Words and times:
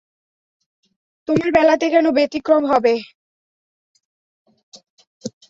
তোমার 1.27 1.49
বেলাতে 1.55 1.85
কেন 1.93 2.05
ব্যতিক্রম 2.17 2.63
হবে? 2.71 2.93